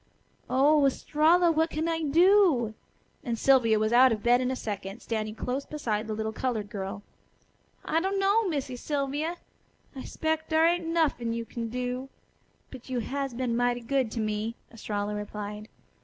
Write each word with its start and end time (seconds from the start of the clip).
"Oh, 0.49 0.83
Estralla! 0.87 1.51
What 1.51 1.69
can 1.69 1.87
I 1.87 2.01
do?" 2.01 2.73
and 3.23 3.37
Sylvia 3.37 3.77
was 3.77 3.93
out 3.93 4.11
of 4.11 4.23
bed 4.23 4.41
in 4.41 4.49
a 4.49 4.55
second, 4.55 4.99
standing 4.99 5.35
close 5.35 5.63
beside 5.63 6.07
the 6.07 6.15
little 6.15 6.31
colored 6.33 6.71
girl. 6.71 7.03
"I 7.85 7.99
dunno, 8.01 8.47
Missy 8.47 8.75
Sylvia. 8.77 9.37
I 9.95 10.03
'spec' 10.03 10.49
dar 10.49 10.65
ain't 10.65 10.87
nuffin' 10.87 11.33
you 11.33 11.45
kin 11.45 11.69
do. 11.69 12.09
But 12.71 12.89
you 12.89 13.01
has 13.01 13.35
been 13.35 13.55
mighty 13.55 13.81
good 13.81 14.09
to 14.13 14.19
me," 14.19 14.55
Estralla 14.71 15.13
replied. 15.13 15.69